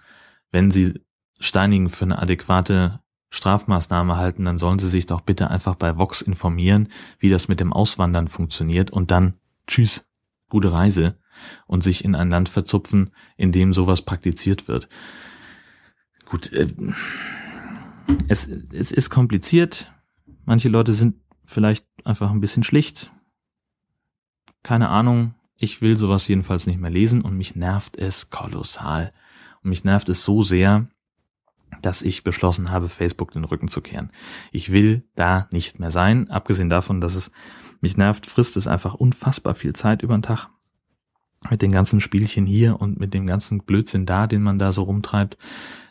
[0.52, 1.00] wenn sie
[1.38, 6.22] Steinigen für eine adäquate Strafmaßnahme halten, dann sollen sie sich doch bitte einfach bei Vox
[6.22, 9.34] informieren, wie das mit dem Auswandern funktioniert und dann
[9.66, 10.06] tschüss,
[10.48, 11.18] gute Reise
[11.66, 14.88] und sich in ein Land verzupfen, in dem sowas praktiziert wird.
[16.24, 16.68] Gut, äh,
[18.28, 19.92] es, es ist kompliziert.
[20.44, 23.10] Manche Leute sind vielleicht einfach ein bisschen schlicht.
[24.62, 29.12] Keine Ahnung, ich will sowas jedenfalls nicht mehr lesen und mich nervt es kolossal.
[29.62, 30.88] Und mich nervt es so sehr,
[31.82, 34.10] dass ich beschlossen habe, Facebook den Rücken zu kehren.
[34.52, 36.30] Ich will da nicht mehr sein.
[36.30, 37.30] Abgesehen davon, dass es
[37.80, 40.48] mich nervt, frisst es einfach unfassbar viel Zeit über den Tag.
[41.50, 44.82] Mit den ganzen Spielchen hier und mit dem ganzen Blödsinn da, den man da so
[44.82, 45.36] rumtreibt.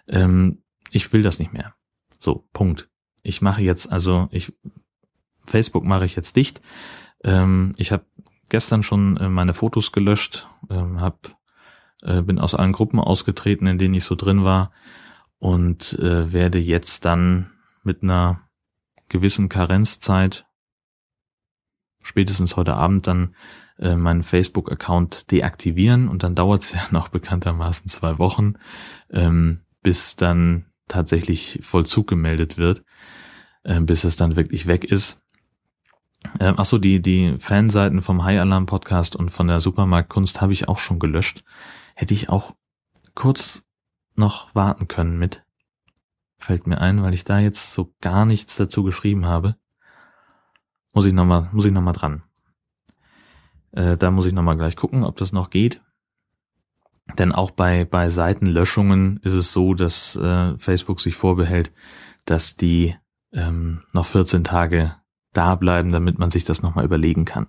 [0.08, 1.76] Ähm, ich will das nicht mehr.
[2.20, 2.90] So, Punkt.
[3.22, 4.54] Ich mache jetzt, also ich,
[5.46, 6.62] Facebook mache ich jetzt dicht.
[7.24, 8.06] Ähm, ich habe
[8.50, 11.38] gestern schon äh, meine Fotos gelöscht, ähm, hab,
[12.02, 14.72] äh, bin aus allen Gruppen ausgetreten, in denen ich so drin war
[15.40, 17.52] und äh, werde jetzt dann
[17.84, 18.42] mit einer
[19.10, 20.46] gewissen Karenzzeit
[22.02, 23.36] spätestens heute Abend dann
[23.80, 28.54] äh, meinen Facebook-Account deaktivieren und dann dauert es ja noch bekanntermaßen zwei Wochen,
[29.10, 32.84] ähm, bis dann tatsächlich Vollzug gemeldet wird,
[33.64, 35.20] äh, bis es dann wirklich weg ist.
[36.40, 40.54] Äh, ach so, die, die Fanseiten vom High Alarm Podcast und von der Supermarktkunst habe
[40.54, 41.44] ich auch schon gelöscht.
[41.96, 42.56] Hätte ich auch
[43.14, 43.65] kurz
[44.18, 45.44] noch warten können mit.
[46.38, 49.56] Fällt mir ein, weil ich da jetzt so gar nichts dazu geschrieben habe.
[50.94, 52.24] Muss ich nochmal, muss ich nochmal dran.
[53.72, 55.82] Äh, da muss ich nochmal gleich gucken, ob das noch geht.
[57.18, 61.72] Denn auch bei, bei Seitenlöschungen ist es so, dass äh, Facebook sich vorbehält,
[62.26, 62.96] dass die
[63.32, 64.96] ähm, noch 14 Tage
[65.34, 67.48] da bleiben, damit man sich das nochmal überlegen kann.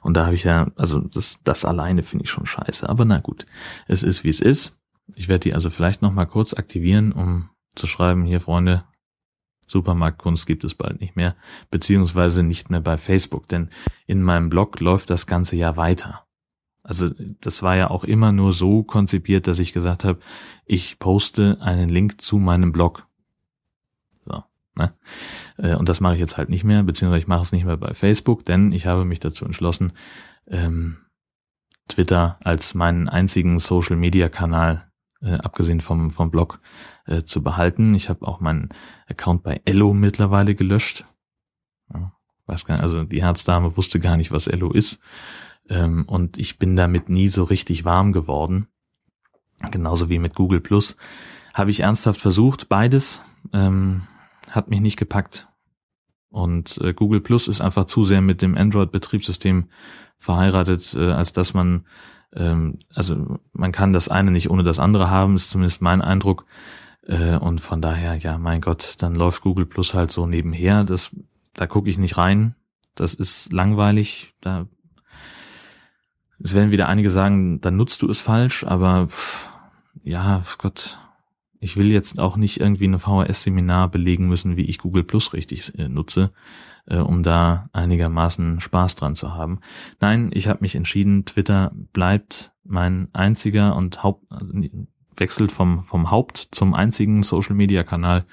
[0.00, 2.88] Und da habe ich ja, also das, das alleine finde ich schon scheiße.
[2.88, 3.46] Aber na gut,
[3.86, 4.76] es ist wie es ist.
[5.14, 8.84] Ich werde die also vielleicht nochmal kurz aktivieren, um zu schreiben, hier Freunde,
[9.66, 11.36] Supermarktkunst gibt es bald nicht mehr,
[11.70, 13.70] beziehungsweise nicht mehr bei Facebook, denn
[14.06, 16.24] in meinem Blog läuft das ganze ja weiter.
[16.82, 20.20] Also das war ja auch immer nur so konzipiert, dass ich gesagt habe,
[20.64, 23.06] ich poste einen Link zu meinem Blog.
[24.76, 24.92] Ne?
[25.56, 27.76] Äh, und das mache ich jetzt halt nicht mehr, beziehungsweise ich mache es nicht mehr
[27.76, 29.92] bei Facebook, denn ich habe mich dazu entschlossen,
[30.46, 30.98] ähm,
[31.88, 34.85] Twitter als meinen einzigen Social-Media-Kanal,
[35.22, 36.58] äh, abgesehen vom, vom Blog,
[37.06, 37.94] äh, zu behalten.
[37.94, 38.70] Ich habe auch meinen
[39.08, 41.04] Account bei Ello mittlerweile gelöscht.
[41.92, 42.12] Ja,
[42.46, 44.98] weiß gar nicht, also die Herzdame wusste gar nicht, was Ello ist.
[45.68, 48.68] Ähm, und ich bin damit nie so richtig warm geworden.
[49.70, 50.96] Genauso wie mit Google Plus.
[51.54, 53.22] Habe ich ernsthaft versucht, beides.
[53.52, 54.02] Ähm,
[54.50, 55.48] hat mich nicht gepackt.
[56.28, 59.68] Und äh, Google Plus ist einfach zu sehr mit dem Android-Betriebssystem
[60.18, 61.86] verheiratet, äh, als dass man,
[62.34, 66.44] ähm, also man kann das eine nicht ohne das andere haben, ist zumindest mein Eindruck.
[67.06, 70.84] Äh, und von daher, ja, mein Gott, dann läuft Google Plus halt so nebenher.
[70.84, 71.10] Das,
[71.54, 72.54] da gucke ich nicht rein.
[72.94, 74.34] Das ist langweilig.
[74.40, 74.66] Da
[76.42, 79.48] es werden wieder einige sagen, dann nutzt du es falsch, aber pff,
[80.02, 80.98] ja, Gott,
[81.60, 85.78] ich will jetzt auch nicht irgendwie ein VHS-Seminar belegen müssen, wie ich Google Plus richtig
[85.78, 86.32] äh, nutze,
[86.86, 89.60] äh, um da einigermaßen Spaß dran zu haben.
[90.00, 94.52] Nein, ich habe mich entschieden, Twitter bleibt mein einziger und Haupt, also
[95.16, 98.26] wechselt vom, vom Haupt zum einzigen Social-Media-Kanal,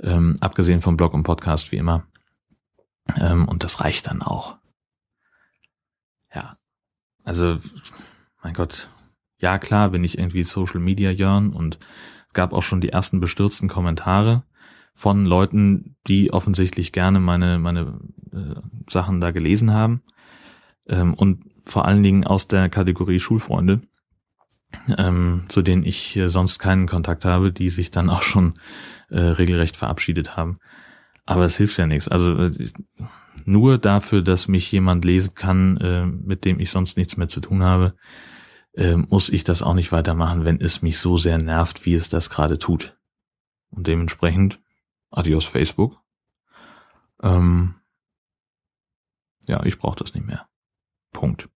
[0.00, 2.06] ähm, abgesehen vom Blog und Podcast wie immer.
[3.16, 4.56] Ähm, und das reicht dann auch.
[6.34, 6.56] Ja,
[7.24, 7.58] also,
[8.42, 8.88] mein Gott,
[9.38, 11.78] ja klar bin ich irgendwie Social Media Jörn und
[12.36, 14.44] gab auch schon die ersten bestürzten Kommentare
[14.94, 17.98] von Leuten, die offensichtlich gerne meine, meine
[18.32, 20.02] äh, Sachen da gelesen haben
[20.86, 23.80] ähm, und vor allen Dingen aus der Kategorie Schulfreunde,
[24.96, 28.54] ähm, zu denen ich äh, sonst keinen Kontakt habe, die sich dann auch schon
[29.10, 30.58] äh, regelrecht verabschiedet haben.
[31.24, 32.06] Aber es hilft ja nichts.
[32.06, 32.52] Also äh,
[33.44, 37.40] nur dafür, dass mich jemand lesen kann, äh, mit dem ich sonst nichts mehr zu
[37.40, 37.94] tun habe,
[38.76, 42.08] äh, muss ich das auch nicht weitermachen, wenn es mich so sehr nervt, wie es
[42.08, 42.96] das gerade tut.
[43.70, 44.60] Und dementsprechend,
[45.10, 46.00] adios Facebook.
[47.22, 47.74] Ähm,
[49.48, 50.48] ja, ich brauche das nicht mehr.
[51.12, 51.48] Punkt.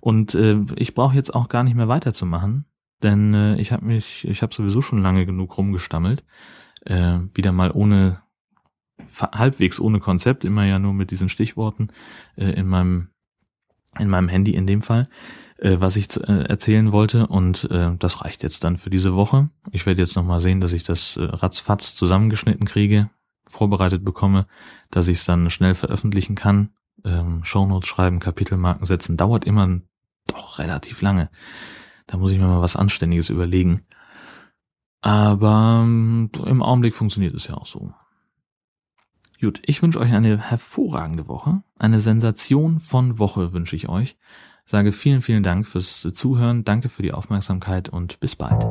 [0.00, 2.66] Und äh, ich brauche jetzt auch gar nicht mehr weiterzumachen,
[3.02, 6.24] denn äh, ich habe mich, ich habe sowieso schon lange genug rumgestammelt,
[6.84, 8.22] äh, wieder mal ohne
[9.20, 11.88] halbwegs ohne Konzept, immer ja nur mit diesen Stichworten
[12.36, 13.08] äh, in meinem
[13.98, 15.08] in meinem Handy in dem Fall,
[15.60, 19.50] äh, was ich äh, erzählen wollte und äh, das reicht jetzt dann für diese Woche.
[19.70, 23.10] Ich werde jetzt noch mal sehen, dass ich das äh, ratzfatz zusammengeschnitten kriege,
[23.46, 24.46] vorbereitet bekomme,
[24.90, 26.70] dass ich es dann schnell veröffentlichen kann.
[27.04, 29.80] Ähm, Shownotes schreiben, Kapitelmarken setzen, dauert immer
[30.26, 31.30] doch relativ lange.
[32.06, 33.82] Da muss ich mir mal was Anständiges überlegen.
[35.02, 37.92] Aber ähm, im Augenblick funktioniert es ja auch so.
[39.40, 41.62] Gut, ich wünsche euch eine hervorragende Woche.
[41.78, 44.18] Eine Sensation von Woche wünsche ich euch.
[44.70, 48.64] Sage vielen, vielen Dank fürs Zuhören, danke für die Aufmerksamkeit und bis bald.